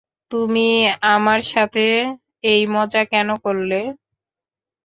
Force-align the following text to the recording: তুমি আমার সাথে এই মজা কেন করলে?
তুমি 0.31 0.67
আমার 1.13 1.41
সাথে 1.53 1.85
এই 2.43 2.61
মজা 2.75 3.01
কেন 3.11 3.29
করলে? 3.45 3.79